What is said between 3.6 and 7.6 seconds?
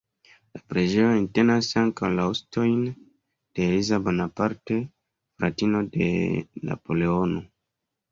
Eliza Bonaparte, fratino de Napoleono.